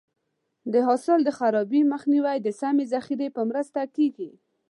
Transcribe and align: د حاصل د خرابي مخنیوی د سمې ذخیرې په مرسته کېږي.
د 0.73 0.73
حاصل 0.87 1.19
د 1.23 1.29
خرابي 1.37 1.81
مخنیوی 1.93 2.37
د 2.41 2.47
سمې 2.59 2.85
ذخیرې 2.93 3.27
په 3.35 3.41
مرسته 3.49 3.79
کېږي. 3.95 4.29